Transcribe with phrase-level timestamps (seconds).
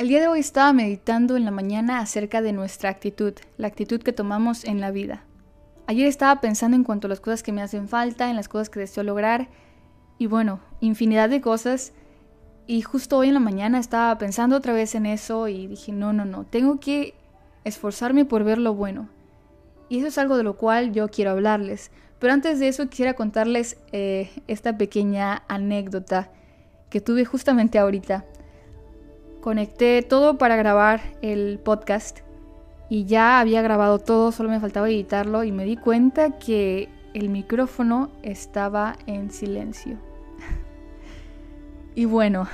[0.00, 4.00] El día de hoy estaba meditando en la mañana acerca de nuestra actitud, la actitud
[4.00, 5.24] que tomamos en la vida.
[5.86, 8.70] Ayer estaba pensando en cuanto a las cosas que me hacen falta, en las cosas
[8.70, 9.48] que deseo lograr
[10.16, 11.92] y bueno, infinidad de cosas.
[12.66, 16.14] Y justo hoy en la mañana estaba pensando otra vez en eso y dije, no,
[16.14, 17.12] no, no, tengo que
[17.64, 19.10] esforzarme por ver lo bueno.
[19.90, 21.90] Y eso es algo de lo cual yo quiero hablarles.
[22.18, 26.30] Pero antes de eso quisiera contarles eh, esta pequeña anécdota
[26.88, 28.24] que tuve justamente ahorita.
[29.40, 32.18] Conecté todo para grabar el podcast
[32.90, 37.30] y ya había grabado todo, solo me faltaba editarlo y me di cuenta que el
[37.30, 39.96] micrófono estaba en silencio.
[41.94, 42.48] y bueno,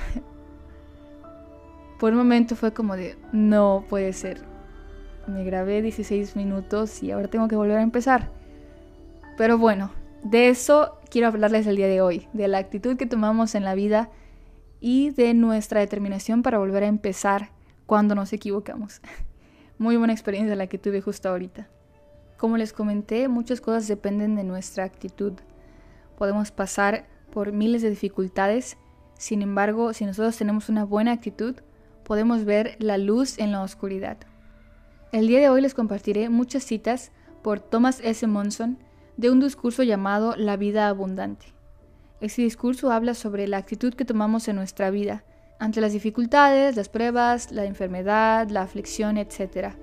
[1.99, 4.45] por un momento fue como de, no puede ser.
[5.27, 8.29] Me grabé 16 minutos y ahora tengo que volver a empezar.
[9.35, 9.91] Pero bueno,
[10.23, 13.75] de eso quiero hablarles el día de hoy, de la actitud que tomamos en la
[13.75, 14.09] vida
[14.79, 17.49] y de nuestra determinación para volver a empezar
[17.85, 19.01] cuando nos equivocamos.
[19.77, 21.67] Muy buena experiencia la que tuve justo ahorita.
[22.37, 25.33] Como les comenté, muchas cosas dependen de nuestra actitud.
[26.17, 28.77] Podemos pasar por miles de dificultades,
[29.17, 31.55] sin embargo, si nosotros tenemos una buena actitud,
[32.03, 34.17] podemos ver la luz en la oscuridad.
[35.11, 38.25] El día de hoy les compartiré muchas citas por Thomas S.
[38.27, 38.77] Monson
[39.15, 41.56] de un discurso llamado La vida abundante.
[42.19, 45.23] Este discurso habla sobre la actitud que tomamos en nuestra vida
[45.59, 49.73] ante las dificultades, las pruebas, la enfermedad, la aflicción, etc.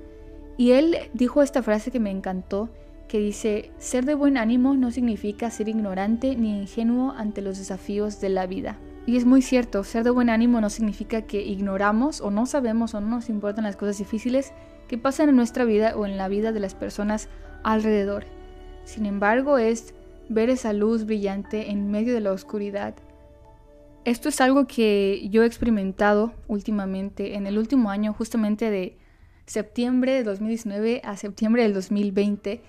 [0.57, 2.71] Y él dijo esta frase que me encantó,
[3.09, 8.21] que dice, ser de buen ánimo no significa ser ignorante ni ingenuo ante los desafíos
[8.21, 8.79] de la vida.
[9.07, 12.95] Y es muy cierto, ser de buen ánimo no significa que ignoramos o no sabemos
[12.95, 14.53] o no nos importan las cosas difíciles
[14.89, 17.29] que pasan en nuestra vida o en la vida de las personas
[17.63, 18.25] alrededor.
[18.85, 19.95] Sin embargo, es
[20.29, 22.95] ver esa luz brillante en medio de la oscuridad.
[24.05, 28.99] Esto es algo que yo he experimentado últimamente, en el último año, justamente de
[29.47, 32.61] septiembre de 2019 a septiembre del 2020,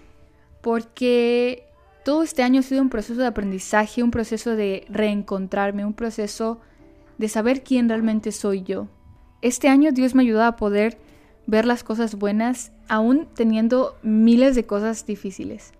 [0.61, 1.66] porque
[2.03, 6.60] todo este año ha sido un proceso de aprendizaje, un proceso de reencontrarme, un proceso
[7.17, 8.88] de saber quién realmente soy yo.
[9.42, 10.98] Este año Dios me ayudó a poder
[11.48, 15.73] ver las cosas buenas aún teniendo miles de cosas difíciles.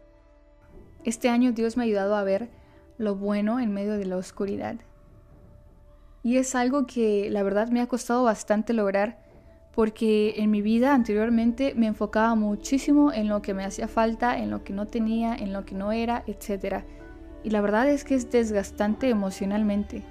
[1.06, 2.50] Este año Dios me ha ayudado a ver
[2.98, 4.78] lo bueno en medio de la oscuridad.
[6.24, 9.24] Y es algo que la verdad me ha costado bastante lograr
[9.76, 14.50] porque en mi vida anteriormente me enfocaba muchísimo en lo que me hacía falta, en
[14.50, 16.84] lo que no tenía, en lo que no era, etc.
[17.44, 20.02] Y la verdad es que es desgastante emocionalmente.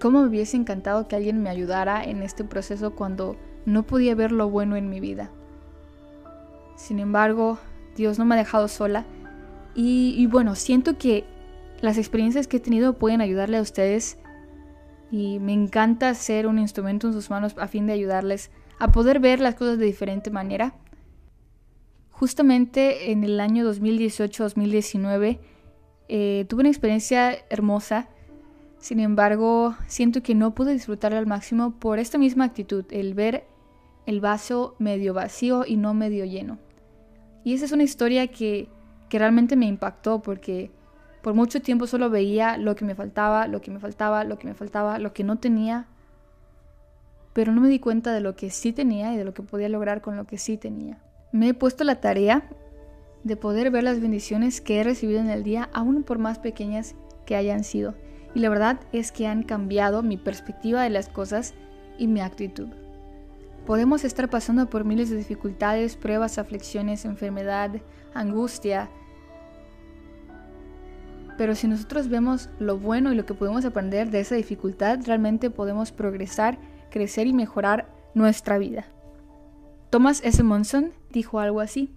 [0.00, 3.36] ¿Cómo me hubiese encantado que alguien me ayudara en este proceso cuando
[3.66, 5.28] no podía ver lo bueno en mi vida?
[6.76, 7.58] Sin embargo,
[7.96, 9.04] Dios no me ha dejado sola
[9.82, 11.24] y, bueno, siento que
[11.80, 14.18] las experiencias que he tenido pueden ayudarle a ustedes
[15.10, 19.20] y me encanta ser un instrumento en sus manos a fin de ayudarles a poder
[19.20, 20.74] ver las cosas de diferente manera.
[22.10, 25.38] Justamente en el año 2018-2019
[26.08, 28.10] eh, tuve una experiencia hermosa,
[28.78, 33.46] sin embargo siento que no pude disfrutarla al máximo por esta misma actitud, el ver
[34.04, 36.58] el vaso medio vacío y no medio lleno.
[37.44, 38.68] Y esa es una historia que
[39.10, 40.70] que realmente me impactó porque
[41.20, 44.46] por mucho tiempo solo veía lo que me faltaba, lo que me faltaba, lo que
[44.46, 45.86] me faltaba, lo que no tenía,
[47.34, 49.68] pero no me di cuenta de lo que sí tenía y de lo que podía
[49.68, 50.98] lograr con lo que sí tenía.
[51.32, 52.48] Me he puesto la tarea
[53.24, 56.94] de poder ver las bendiciones que he recibido en el día, aún por más pequeñas
[57.26, 57.94] que hayan sido.
[58.34, 61.54] Y la verdad es que han cambiado mi perspectiva de las cosas
[61.98, 62.68] y mi actitud.
[63.66, 67.70] Podemos estar pasando por miles de dificultades, pruebas, aflicciones, enfermedad,
[68.14, 68.90] angustia,
[71.40, 75.48] pero si nosotros vemos lo bueno y lo que podemos aprender de esa dificultad, realmente
[75.48, 76.58] podemos progresar,
[76.90, 78.84] crecer y mejorar nuestra vida.
[79.88, 80.42] Thomas S.
[80.42, 81.94] Monson dijo algo así.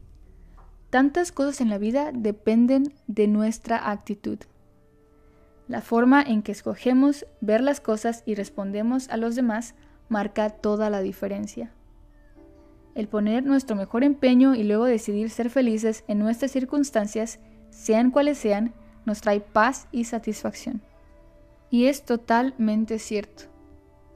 [0.89, 4.37] Tantas cosas en la vida dependen de nuestra actitud.
[5.67, 9.75] La forma en que escogemos ver las cosas y respondemos a los demás
[10.07, 11.73] marca toda la diferencia.
[12.95, 17.41] El poner nuestro mejor empeño y luego decidir ser felices en nuestras circunstancias,
[17.71, 18.73] sean cuales sean,
[19.05, 20.81] nos trae paz y satisfacción.
[21.69, 23.45] Y es totalmente cierto,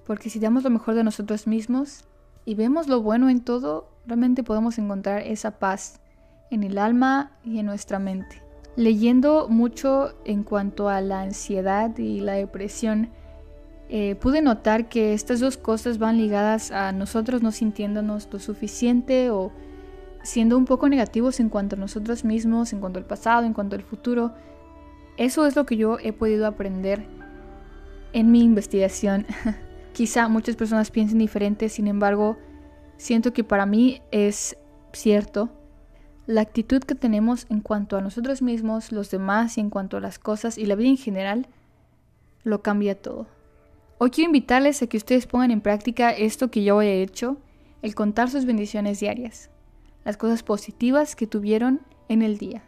[0.05, 2.05] porque si damos lo mejor de nosotros mismos
[2.45, 5.99] y vemos lo bueno en todo, realmente podemos encontrar esa paz
[6.51, 8.41] en el alma y en nuestra mente.
[8.75, 13.09] Leyendo mucho en cuanto a la ansiedad y la depresión,
[13.89, 19.31] eh, pude notar que estas dos cosas van ligadas a nosotros no sintiéndonos lo suficiente
[19.31, 19.51] o
[20.23, 23.77] siendo un poco negativos en cuanto a nosotros mismos, en cuanto al pasado, en cuanto
[23.77, 24.33] al futuro,
[25.17, 27.05] eso es lo que yo he podido aprender
[28.13, 29.25] en mi investigación.
[29.93, 32.37] Quizá muchas personas piensen diferente, sin embargo,
[32.97, 34.57] siento que para mí es
[34.93, 35.49] cierto.
[36.27, 40.01] La actitud que tenemos en cuanto a nosotros mismos, los demás y en cuanto a
[40.01, 41.47] las cosas y la vida en general,
[42.43, 43.27] lo cambia todo.
[43.97, 47.37] Hoy quiero invitarles a que ustedes pongan en práctica esto que yo he hecho,
[47.81, 49.49] el contar sus bendiciones diarias,
[50.05, 52.66] las cosas positivas que tuvieron en el día.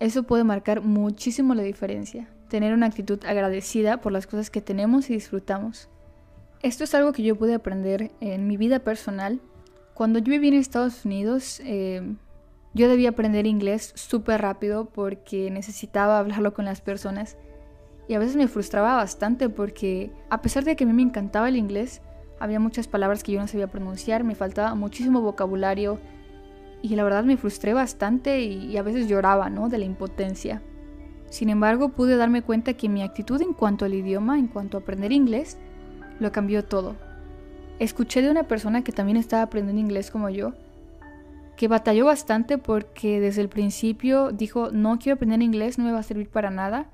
[0.00, 5.08] Eso puede marcar muchísimo la diferencia, tener una actitud agradecida por las cosas que tenemos
[5.08, 5.88] y disfrutamos.
[6.62, 9.40] Esto es algo que yo pude aprender en mi vida personal.
[9.92, 12.16] Cuando yo viví en Estados Unidos, eh,
[12.72, 17.36] yo debía aprender inglés súper rápido porque necesitaba hablarlo con las personas.
[18.08, 21.48] Y a veces me frustraba bastante porque a pesar de que a mí me encantaba
[21.48, 22.02] el inglés,
[22.40, 26.00] había muchas palabras que yo no sabía pronunciar, me faltaba muchísimo vocabulario
[26.84, 29.70] y la verdad me frustré bastante y, a veces lloraba, ¿no?
[29.70, 30.60] De la impotencia.
[31.30, 34.80] Sin embargo, pude darme cuenta que mi actitud en cuanto al idioma, en cuanto a
[34.80, 35.56] aprender inglés,
[36.20, 36.94] lo cambió todo.
[37.78, 40.52] Escuché de una persona que también estaba aprendiendo inglés como yo,
[41.56, 46.00] que batalló bastante porque desde el principio dijo, no quiero aprender inglés, no me va
[46.00, 46.90] a servir para nada.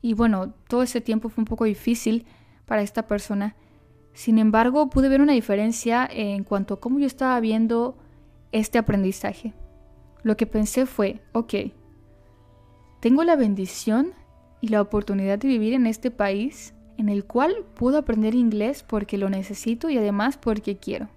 [0.00, 2.24] Y bueno, todo ese tiempo fue un poco difícil
[2.64, 3.56] para esta persona.
[4.14, 7.98] Sin embargo, pude ver una diferencia en cuanto a cómo yo estaba viendo
[8.52, 9.54] este aprendizaje.
[10.22, 11.54] Lo que pensé fue, ok,
[13.00, 14.12] tengo la bendición
[14.60, 19.18] y la oportunidad de vivir en este país en el cual puedo aprender inglés porque
[19.18, 21.08] lo necesito y además porque quiero.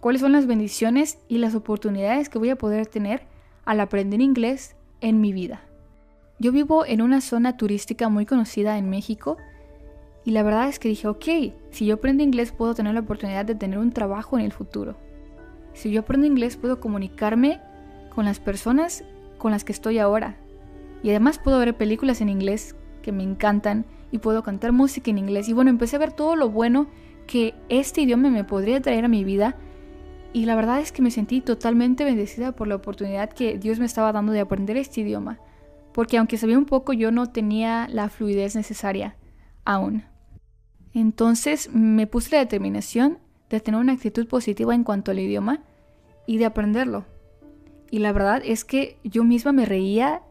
[0.00, 3.22] ¿Cuáles son las bendiciones y las oportunidades que voy a poder tener
[3.64, 5.62] al aprender inglés en mi vida?
[6.38, 9.36] Yo vivo en una zona turística muy conocida en México
[10.24, 11.24] y la verdad es que dije, ok,
[11.70, 14.96] si yo aprendo inglés puedo tener la oportunidad de tener un trabajo en el futuro.
[15.76, 17.60] Si yo aprendo inglés puedo comunicarme
[18.08, 19.04] con las personas
[19.36, 20.36] con las que estoy ahora.
[21.02, 25.18] Y además puedo ver películas en inglés que me encantan y puedo cantar música en
[25.18, 25.50] inglés.
[25.50, 26.86] Y bueno, empecé a ver todo lo bueno
[27.26, 29.56] que este idioma me podría traer a mi vida.
[30.32, 33.84] Y la verdad es que me sentí totalmente bendecida por la oportunidad que Dios me
[33.84, 35.38] estaba dando de aprender este idioma.
[35.92, 39.14] Porque aunque sabía un poco, yo no tenía la fluidez necesaria
[39.66, 40.04] aún.
[40.94, 43.18] Entonces me puse la determinación
[43.50, 45.62] de tener una actitud positiva en cuanto al idioma
[46.26, 47.04] y de aprenderlo.
[47.90, 50.22] Y la verdad es que yo misma me reía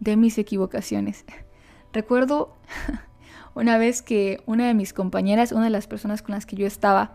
[0.00, 1.24] de mis equivocaciones.
[1.92, 2.56] Recuerdo
[3.54, 6.66] una vez que una de mis compañeras, una de las personas con las que yo
[6.66, 7.14] estaba,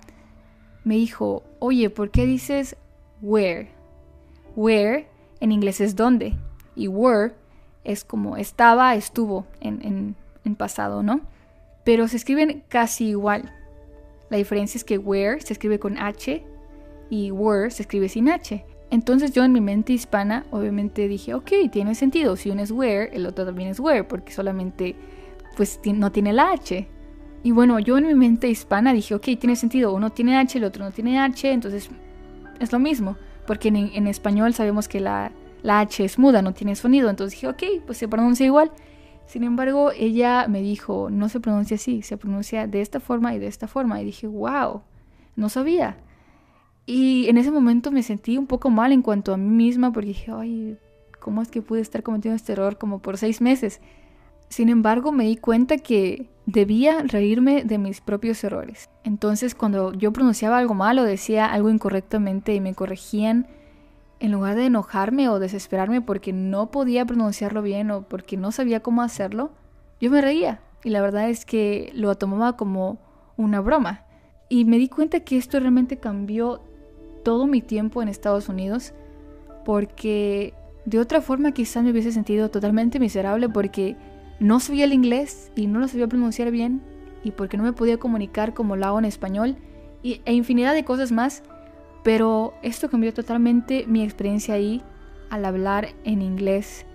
[0.83, 2.77] me dijo, oye, ¿por qué dices
[3.21, 3.71] where?
[4.55, 5.07] Where
[5.39, 6.37] en inglés es dónde
[6.75, 7.33] y were
[7.83, 11.21] es como estaba, estuvo en, en pasado, ¿no?
[11.83, 13.51] Pero se escriben casi igual.
[14.29, 16.43] La diferencia es que where se escribe con H
[17.09, 18.65] y were se escribe sin H.
[18.91, 22.35] Entonces yo en mi mente hispana obviamente dije, ok, tiene sentido.
[22.35, 24.95] Si uno es where, el otro también es where, porque solamente
[25.55, 26.87] pues no tiene la H.
[27.43, 29.93] Y bueno, yo en mi mente hispana dije, ok, tiene sentido.
[29.93, 31.89] Uno tiene H, el otro no tiene H, entonces
[32.59, 33.15] es lo mismo.
[33.45, 35.31] Porque en, español sabemos que la,
[35.63, 37.09] la H es muda, no tiene sonido.
[37.09, 38.71] Entonces dije, ok, pues se pronuncia igual.
[39.29, 43.37] Sin embargo, ella me dijo, no se pronuncia así, se pronuncia de esta forma y
[43.37, 44.01] de esta forma.
[44.01, 44.81] Y dije, wow,
[45.35, 45.97] no sabía.
[46.87, 50.07] Y en ese momento me sentí un poco mal en cuanto a mí misma porque
[50.07, 50.79] dije, ay,
[51.19, 53.81] ¿cómo es que pude estar cometiendo este error como por seis meses?
[54.47, 58.89] Sin embargo, me di cuenta que debía reírme de mis propios errores.
[59.03, 63.45] Entonces, cuando yo pronunciaba algo mal o decía algo incorrectamente y me corregían,
[64.19, 68.81] en lugar de enojarme o desesperarme porque no podía pronunciarlo bien o porque no sabía
[68.81, 69.51] cómo hacerlo,
[70.01, 70.61] yo me reía.
[70.83, 72.99] Y la verdad es que lo tomaba como
[73.37, 74.05] una broma.
[74.49, 76.61] Y me di cuenta que esto realmente cambió
[77.23, 78.93] todo mi tiempo en Estados Unidos
[79.65, 80.53] porque
[80.85, 83.95] de otra forma quizás me hubiese sentido totalmente miserable porque
[84.39, 86.81] no sabía el inglés y no lo sabía pronunciar bien
[87.23, 89.57] y porque no me podía comunicar como lo hago en español
[90.01, 91.43] y, e infinidad de cosas más.
[92.03, 94.81] Pero esto cambió totalmente mi experiencia ahí
[95.29, 96.85] al hablar en inglés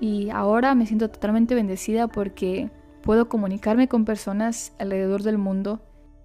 [0.00, 2.70] y ahora me siento totalmente bendecida porque
[3.02, 5.80] puedo comunicarme con personas alrededor del mundo.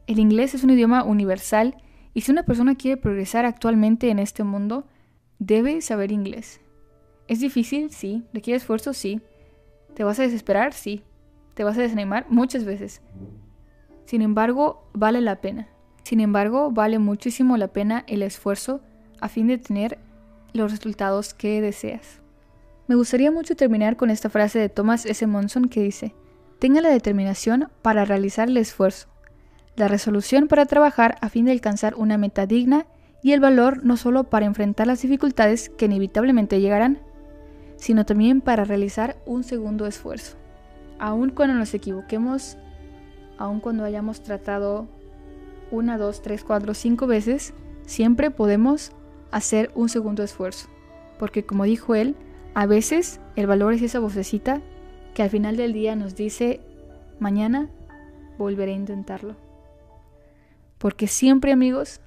[0.08, 1.76] El inglés es un idioma universal
[2.14, 4.86] y si una persona quiere progresar actualmente en este mundo,
[5.40, 6.62] debe saber inglés.
[7.28, 7.92] ¿Es difícil?
[7.92, 8.24] Sí.
[8.34, 8.94] ¿Requiere esfuerzo?
[8.94, 9.22] Sí.
[9.96, 10.74] ¿Te vas a desesperar?
[10.74, 11.04] Sí.
[11.56, 12.26] ¿Te vas a desanimar?
[12.30, 13.02] Muchas veces.
[14.06, 15.68] Sin embargo, vale la pena.
[16.06, 18.80] Sin embargo, vale muchísimo la pena el esfuerzo
[19.20, 20.00] a fin de tener
[20.54, 22.22] los resultados que deseas.
[22.88, 25.28] Me gustaría mucho terminar con esta frase de Thomas S.
[25.28, 26.16] Monson que dice,
[26.60, 29.10] tenga la determinación para realizar el esfuerzo
[29.76, 32.86] la resolución para trabajar a fin de alcanzar una meta digna
[33.22, 37.00] y el valor no solo para enfrentar las dificultades que inevitablemente llegarán,
[37.76, 40.38] sino también para realizar un segundo esfuerzo.
[41.00, 42.58] Aun cuando nos equivoquemos,
[43.38, 44.88] aun cuando hayamos tratado
[45.72, 47.54] una, dos, tres, cuatro, cinco veces,
[47.86, 48.92] siempre podemos
[49.32, 50.70] hacer un segundo esfuerzo.
[51.20, 52.16] Porque como dijo él,
[52.54, 54.62] a veces el valor es esa vocecita
[55.14, 56.62] que al final del día nos dice,
[57.20, 57.70] mañana
[58.38, 59.36] volveré a intentarlo.
[60.78, 62.02] Porque siempre amigos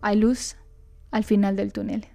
[0.00, 0.56] hay luz
[1.10, 2.06] al final del túnel.